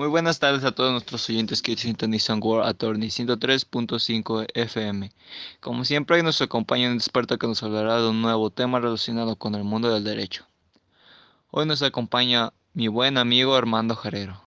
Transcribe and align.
Muy 0.00 0.08
buenas 0.08 0.38
tardes 0.38 0.64
a 0.64 0.74
todos 0.74 0.92
nuestros 0.92 1.28
oyentes 1.28 1.60
que 1.60 1.76
sintonizan 1.76 2.40
World 2.42 2.66
Attorney 2.66 3.10
103.5 3.10 4.46
FM. 4.54 5.12
Como 5.60 5.84
siempre, 5.84 6.16
hoy 6.16 6.22
nos 6.22 6.40
acompaña 6.40 6.88
un 6.88 6.94
experto 6.94 7.36
que 7.36 7.46
nos 7.46 7.62
hablará 7.62 8.00
de 8.00 8.08
un 8.08 8.22
nuevo 8.22 8.48
tema 8.48 8.80
relacionado 8.80 9.36
con 9.36 9.54
el 9.54 9.62
mundo 9.62 9.92
del 9.92 10.02
derecho. 10.02 10.46
Hoy 11.50 11.66
nos 11.66 11.82
acompaña 11.82 12.54
mi 12.72 12.88
buen 12.88 13.18
amigo 13.18 13.54
Armando 13.54 13.94
Jarero. 13.94 14.42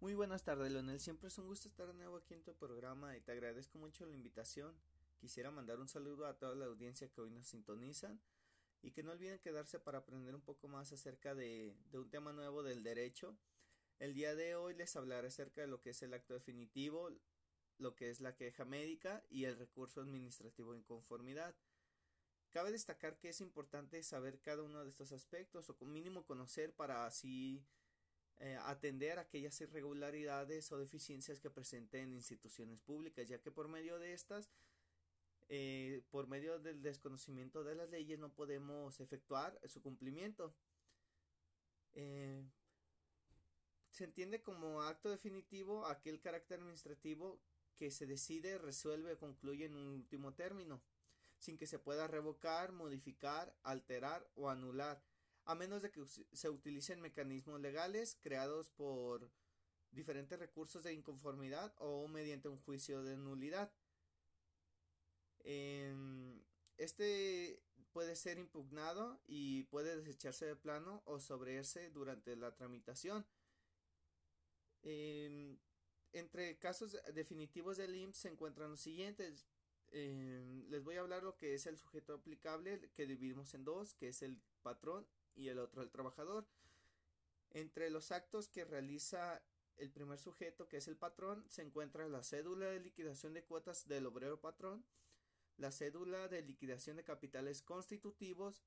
Muy 0.00 0.14
buenas 0.14 0.42
tardes, 0.42 0.72
Leonel. 0.72 0.98
Siempre 0.98 1.28
es 1.28 1.38
un 1.38 1.46
gusto 1.46 1.68
estar 1.68 1.86
de 1.86 1.94
nuevo 1.94 2.16
aquí 2.16 2.34
en 2.34 2.42
tu 2.42 2.54
programa 2.54 3.16
y 3.16 3.20
te 3.20 3.30
agradezco 3.30 3.78
mucho 3.78 4.04
la 4.04 4.14
invitación. 4.14 4.74
Quisiera 5.20 5.52
mandar 5.52 5.78
un 5.78 5.86
saludo 5.86 6.26
a 6.26 6.34
toda 6.34 6.56
la 6.56 6.64
audiencia 6.64 7.06
que 7.06 7.20
hoy 7.20 7.30
nos 7.30 7.46
sintonizan 7.46 8.18
y 8.82 8.90
que 8.90 9.04
no 9.04 9.12
olviden 9.12 9.38
quedarse 9.38 9.78
para 9.78 9.98
aprender 9.98 10.34
un 10.34 10.42
poco 10.42 10.66
más 10.66 10.90
acerca 10.90 11.36
de, 11.36 11.76
de 11.92 11.98
un 12.00 12.10
tema 12.10 12.32
nuevo 12.32 12.64
del 12.64 12.82
derecho. 12.82 13.36
El 13.98 14.12
día 14.14 14.34
de 14.34 14.54
hoy 14.56 14.74
les 14.74 14.94
hablaré 14.96 15.28
acerca 15.28 15.62
de 15.62 15.66
lo 15.66 15.80
que 15.80 15.90
es 15.90 16.02
el 16.02 16.12
acto 16.12 16.34
definitivo, 16.34 17.10
lo 17.78 17.94
que 17.94 18.10
es 18.10 18.20
la 18.20 18.36
queja 18.36 18.64
médica 18.64 19.24
y 19.30 19.44
el 19.44 19.56
recurso 19.56 20.00
administrativo 20.00 20.72
de 20.72 20.78
inconformidad. 20.78 21.54
Cabe 22.50 22.72
destacar 22.72 23.18
que 23.18 23.30
es 23.30 23.40
importante 23.40 24.02
saber 24.02 24.40
cada 24.40 24.62
uno 24.62 24.84
de 24.84 24.90
estos 24.90 25.12
aspectos 25.12 25.70
o 25.70 25.84
mínimo 25.84 26.24
conocer 26.24 26.74
para 26.74 27.06
así 27.06 27.64
eh, 28.38 28.58
atender 28.64 29.18
aquellas 29.18 29.58
irregularidades 29.60 30.70
o 30.72 30.78
deficiencias 30.78 31.40
que 31.40 31.50
presenten 31.50 32.12
instituciones 32.12 32.82
públicas, 32.82 33.28
ya 33.28 33.40
que 33.40 33.50
por 33.50 33.68
medio 33.68 33.98
de 33.98 34.12
estas 34.12 34.50
eh, 35.48 36.02
por 36.10 36.26
medio 36.26 36.58
del 36.58 36.82
desconocimiento 36.82 37.62
de 37.62 37.76
las 37.76 37.88
leyes 37.88 38.18
no 38.18 38.32
podemos 38.32 39.00
efectuar 39.00 39.58
su 39.68 39.80
cumplimiento. 39.80 40.54
Eh, 41.94 42.44
se 43.96 44.04
entiende 44.04 44.42
como 44.42 44.82
acto 44.82 45.08
definitivo 45.08 45.86
aquel 45.86 46.20
carácter 46.20 46.58
administrativo 46.58 47.40
que 47.76 47.90
se 47.90 48.04
decide, 48.04 48.58
resuelve 48.58 49.14
o 49.14 49.18
concluye 49.18 49.64
en 49.64 49.74
un 49.74 49.88
último 49.88 50.34
término, 50.34 50.82
sin 51.38 51.56
que 51.56 51.66
se 51.66 51.78
pueda 51.78 52.06
revocar, 52.06 52.72
modificar, 52.72 53.56
alterar 53.62 54.28
o 54.34 54.50
anular, 54.50 55.02
a 55.46 55.54
menos 55.54 55.80
de 55.80 55.90
que 55.90 56.04
se 56.06 56.50
utilicen 56.50 57.00
mecanismos 57.00 57.58
legales 57.58 58.18
creados 58.20 58.68
por 58.68 59.30
diferentes 59.92 60.38
recursos 60.38 60.84
de 60.84 60.92
inconformidad 60.92 61.72
o 61.78 62.06
mediante 62.06 62.48
un 62.50 62.58
juicio 62.58 63.02
de 63.02 63.16
nulidad. 63.16 63.72
Em, 65.40 66.42
este 66.76 67.62
puede 67.92 68.14
ser 68.14 68.36
impugnado 68.36 69.22
y 69.26 69.64
puede 69.64 69.96
desecharse 69.96 70.44
de 70.44 70.54
plano 70.54 71.02
o 71.06 71.18
sobreerse 71.18 71.88
durante 71.88 72.36
la 72.36 72.54
tramitación. 72.54 73.24
Em, 74.88 75.58
entre 76.12 76.58
casos 76.60 76.96
definitivos 77.12 77.76
del 77.76 77.96
IMSS 77.96 78.18
se 78.18 78.28
encuentran 78.28 78.70
los 78.70 78.80
siguientes. 78.80 79.48
Em, 79.90 80.64
les 80.70 80.84
voy 80.84 80.94
a 80.94 81.00
hablar 81.00 81.24
lo 81.24 81.36
que 81.36 81.54
es 81.54 81.66
el 81.66 81.76
sujeto 81.76 82.14
aplicable 82.14 82.80
que 82.94 83.04
dividimos 83.04 83.52
en 83.54 83.64
dos, 83.64 83.94
que 83.94 84.08
es 84.08 84.22
el 84.22 84.40
patrón 84.62 85.04
y 85.34 85.48
el 85.48 85.58
otro 85.58 85.82
el 85.82 85.90
trabajador. 85.90 86.46
Entre 87.50 87.90
los 87.90 88.12
actos 88.12 88.48
que 88.48 88.64
realiza 88.64 89.42
el 89.76 89.90
primer 89.90 90.20
sujeto, 90.20 90.68
que 90.68 90.76
es 90.76 90.86
el 90.86 90.96
patrón, 90.96 91.44
se 91.48 91.62
encuentra 91.62 92.06
la 92.08 92.22
cédula 92.22 92.66
de 92.66 92.78
liquidación 92.78 93.34
de 93.34 93.42
cuotas 93.42 93.88
del 93.88 94.06
obrero 94.06 94.40
patrón, 94.40 94.84
la 95.56 95.72
cédula 95.72 96.28
de 96.28 96.42
liquidación 96.42 96.96
de 96.96 97.02
capitales 97.02 97.60
constitutivos, 97.60 98.62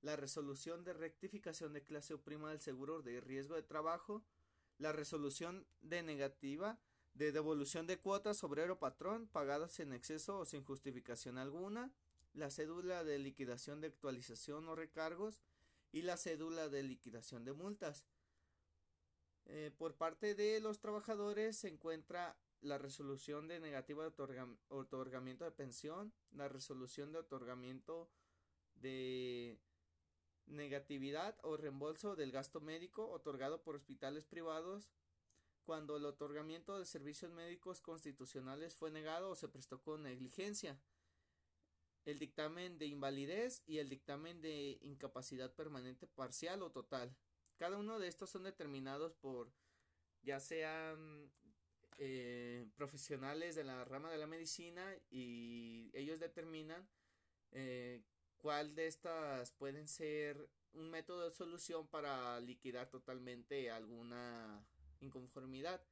la 0.00 0.16
resolución 0.16 0.82
de 0.82 0.92
rectificación 0.92 1.72
de 1.72 1.84
clase 1.84 2.14
o 2.14 2.20
prima 2.20 2.50
del 2.50 2.60
seguro 2.60 3.00
de 3.00 3.20
riesgo 3.20 3.54
de 3.54 3.62
trabajo, 3.62 4.24
la 4.78 4.92
resolución 4.92 5.66
de 5.80 6.02
negativa 6.02 6.78
de 7.14 7.32
devolución 7.32 7.86
de 7.86 7.98
cuotas 7.98 8.42
obrero 8.42 8.78
patrón 8.78 9.28
pagadas 9.28 9.80
en 9.80 9.92
exceso 9.92 10.38
o 10.38 10.44
sin 10.44 10.64
justificación 10.64 11.38
alguna, 11.38 11.90
la 12.32 12.50
cédula 12.50 13.04
de 13.04 13.18
liquidación 13.18 13.80
de 13.80 13.88
actualización 13.88 14.68
o 14.68 14.74
recargos 14.74 15.40
y 15.92 16.02
la 16.02 16.16
cédula 16.16 16.68
de 16.68 16.82
liquidación 16.82 17.44
de 17.44 17.52
multas. 17.52 18.06
Eh, 19.44 19.70
por 19.76 19.94
parte 19.94 20.34
de 20.34 20.60
los 20.60 20.80
trabajadores 20.80 21.56
se 21.58 21.68
encuentra 21.68 22.36
la 22.62 22.78
resolución 22.78 23.48
de 23.48 23.60
negativa 23.60 24.04
de 24.04 24.12
otorgamiento 24.68 25.44
de 25.44 25.50
pensión, 25.50 26.12
la 26.30 26.48
resolución 26.48 27.12
de 27.12 27.18
otorgamiento 27.18 28.08
de 28.76 29.58
negatividad 30.72 31.36
o 31.42 31.58
reembolso 31.58 32.16
del 32.16 32.32
gasto 32.32 32.62
médico 32.62 33.06
otorgado 33.10 33.62
por 33.62 33.76
hospitales 33.76 34.24
privados 34.24 34.90
cuando 35.66 35.98
el 35.98 36.06
otorgamiento 36.06 36.78
de 36.78 36.86
servicios 36.86 37.30
médicos 37.30 37.82
constitucionales 37.82 38.74
fue 38.74 38.90
negado 38.90 39.28
o 39.28 39.34
se 39.34 39.48
prestó 39.48 39.82
con 39.82 40.04
negligencia, 40.04 40.80
el 42.06 42.18
dictamen 42.18 42.78
de 42.78 42.86
invalidez 42.86 43.62
y 43.66 43.78
el 43.78 43.90
dictamen 43.90 44.40
de 44.40 44.78
incapacidad 44.80 45.54
permanente 45.54 46.06
parcial 46.06 46.62
o 46.62 46.70
total. 46.70 47.14
Cada 47.58 47.76
uno 47.76 47.98
de 47.98 48.08
estos 48.08 48.30
son 48.30 48.44
determinados 48.44 49.12
por 49.14 49.52
ya 50.22 50.40
sean 50.40 51.30
eh, 51.98 52.66
profesionales 52.76 53.56
de 53.56 53.64
la 53.64 53.84
rama 53.84 54.10
de 54.10 54.16
la 54.16 54.26
medicina 54.26 54.82
y 55.10 55.90
ellos 55.92 56.18
determinan 56.18 56.88
eh, 57.50 58.00
cuál 58.38 58.74
de 58.74 58.86
estas 58.86 59.52
pueden 59.52 59.86
ser 59.86 60.48
un 60.74 60.90
método 60.90 61.24
de 61.24 61.30
solución 61.30 61.86
para 61.86 62.40
liquidar 62.40 62.88
totalmente 62.88 63.70
alguna 63.70 64.64
inconformidad. 65.00 65.82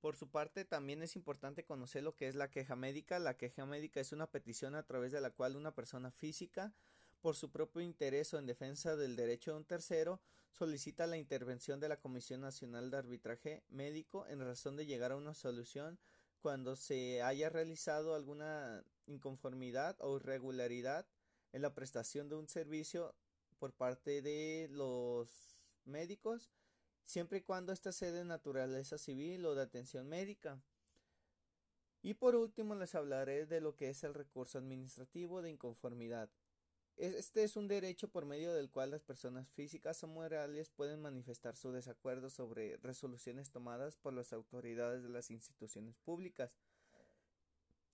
Por 0.00 0.16
su 0.16 0.28
parte, 0.30 0.64
también 0.64 1.02
es 1.02 1.16
importante 1.16 1.64
conocer 1.64 2.02
lo 2.02 2.14
que 2.14 2.28
es 2.28 2.34
la 2.34 2.50
queja 2.50 2.76
médica. 2.76 3.18
La 3.18 3.36
queja 3.36 3.66
médica 3.66 4.00
es 4.00 4.12
una 4.12 4.30
petición 4.30 4.74
a 4.74 4.84
través 4.84 5.12
de 5.12 5.20
la 5.20 5.30
cual 5.30 5.56
una 5.56 5.74
persona 5.74 6.10
física, 6.10 6.72
por 7.20 7.34
su 7.34 7.50
propio 7.50 7.82
interés 7.82 8.32
o 8.34 8.38
en 8.38 8.46
defensa 8.46 8.94
del 8.94 9.16
derecho 9.16 9.52
de 9.52 9.56
un 9.56 9.64
tercero, 9.64 10.20
solicita 10.52 11.06
la 11.06 11.18
intervención 11.18 11.80
de 11.80 11.88
la 11.88 11.98
Comisión 11.98 12.40
Nacional 12.40 12.90
de 12.90 12.98
Arbitraje 12.98 13.64
Médico 13.68 14.26
en 14.28 14.40
razón 14.40 14.76
de 14.76 14.86
llegar 14.86 15.12
a 15.12 15.16
una 15.16 15.34
solución 15.34 15.98
cuando 16.40 16.76
se 16.76 17.22
haya 17.22 17.48
realizado 17.48 18.14
alguna 18.14 18.84
inconformidad 19.06 19.96
o 20.00 20.16
irregularidad 20.16 21.06
en 21.52 21.62
la 21.62 21.74
prestación 21.74 22.28
de 22.28 22.36
un 22.36 22.48
servicio 22.48 23.14
por 23.58 23.72
parte 23.72 24.22
de 24.22 24.68
los 24.70 25.28
médicos, 25.84 26.50
siempre 27.04 27.38
y 27.38 27.42
cuando 27.42 27.72
ésta 27.72 27.92
sea 27.92 28.12
de 28.12 28.24
naturaleza 28.24 28.98
civil 28.98 29.46
o 29.46 29.54
de 29.54 29.62
atención 29.62 30.08
médica. 30.08 30.60
Y 32.02 32.14
por 32.14 32.36
último 32.36 32.74
les 32.74 32.94
hablaré 32.94 33.46
de 33.46 33.60
lo 33.60 33.74
que 33.74 33.90
es 33.90 34.04
el 34.04 34.14
recurso 34.14 34.58
administrativo 34.58 35.42
de 35.42 35.50
inconformidad. 35.50 36.30
Este 36.96 37.44
es 37.44 37.56
un 37.56 37.68
derecho 37.68 38.08
por 38.08 38.24
medio 38.24 38.54
del 38.54 38.70
cual 38.70 38.90
las 38.90 39.02
personas 39.02 39.50
físicas 39.50 40.02
o 40.02 40.06
morales 40.06 40.70
pueden 40.70 41.02
manifestar 41.02 41.54
su 41.56 41.70
desacuerdo 41.70 42.30
sobre 42.30 42.78
resoluciones 42.78 43.50
tomadas 43.50 43.96
por 43.98 44.14
las 44.14 44.32
autoridades 44.32 45.02
de 45.02 45.10
las 45.10 45.30
instituciones 45.30 45.98
públicas, 45.98 46.56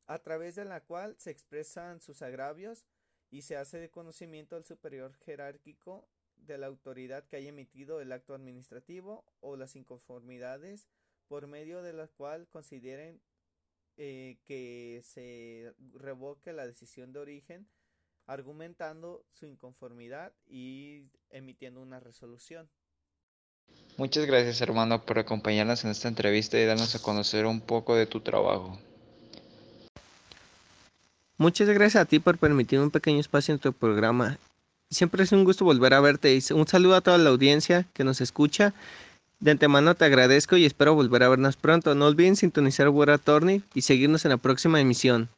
a 0.07 0.21
través 0.21 0.55
de 0.55 0.65
la 0.65 0.84
cual 0.84 1.17
se 1.19 1.31
expresan 1.31 2.01
sus 2.01 2.23
agravios 2.23 2.84
y 3.32 3.43
se 3.43 3.56
hace 3.56 3.78
de 3.78 3.91
conocimiento 3.91 4.54
al 4.56 4.65
superior 4.65 5.15
jerárquico 5.25 6.06
de 6.37 6.59
la 6.59 6.66
autoridad 6.66 7.25
que 7.26 7.37
haya 7.37 7.48
emitido 7.48 8.00
el 8.00 8.12
acto 8.12 8.34
administrativo 8.34 9.25
o 9.41 9.56
las 9.56 9.75
inconformidades 9.75 10.87
por 11.28 11.47
medio 11.47 11.82
de 11.82 11.94
la 11.94 12.09
cual 12.09 12.47
consideren 12.48 13.22
eh, 13.97 14.38
que 14.44 15.00
se 15.03 15.72
revoque 15.94 16.53
la 16.53 16.66
decisión 16.66 17.12
de 17.12 17.21
origen 17.21 17.69
argumentando 18.27 19.24
su 19.30 19.47
inconformidad 19.47 20.33
y 20.47 21.10
emitiendo 21.30 21.80
una 21.80 22.01
resolución. 22.01 22.71
Muchas 23.97 24.27
gracias 24.27 24.60
hermano 24.60 25.07
por 25.07 25.18
acompañarnos 25.18 25.84
en 25.84 25.91
esta 25.91 26.09
entrevista 26.09 26.59
y 26.59 26.66
darnos 26.66 26.95
a 26.95 27.03
conocer 27.03 27.47
un 27.47 27.62
poco 27.62 27.97
de 27.97 28.07
tu 28.07 28.21
trabajo. 28.21 28.78
Muchas 31.42 31.68
gracias 31.68 32.00
a 32.00 32.04
ti 32.04 32.21
por 32.21 32.39
permitir 32.39 32.78
un 32.78 32.92
pequeño 32.92 33.18
espacio 33.18 33.53
en 33.53 33.59
tu 33.59 33.72
programa. 33.72 34.39
Siempre 34.92 35.24
es 35.24 35.33
un 35.33 35.42
gusto 35.42 35.65
volver 35.65 35.92
a 35.92 36.00
verte. 36.00 36.39
Un 36.54 36.68
saludo 36.68 36.94
a 36.94 37.00
toda 37.00 37.18
la 37.18 37.30
audiencia 37.30 37.84
que 37.94 38.04
nos 38.04 38.21
escucha. 38.21 38.74
De 39.41 39.50
antemano 39.50 39.97
te 39.97 40.04
agradezco 40.04 40.56
y 40.56 40.65
espero 40.65 40.94
volver 40.94 41.24
a 41.24 41.28
vernos 41.28 41.56
pronto. 41.56 41.97
No 41.97 42.06
olviden 42.06 42.36
sintonizar 42.36 42.91
Word 42.91 43.10
Attorney 43.10 43.60
y 43.74 43.83
seguirnos 43.83 44.24
en 44.24 44.28
la 44.28 44.36
próxima 44.36 44.80
emisión. 44.80 45.30